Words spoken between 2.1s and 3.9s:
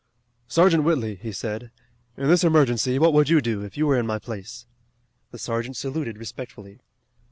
"in this emergency what would you do, if you